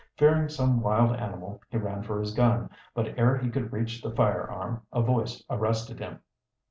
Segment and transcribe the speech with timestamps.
[0.17, 4.09] Fearing some wild animal he ran for his gun, but ere he could reach the
[4.09, 6.21] firearm a voice arrested him.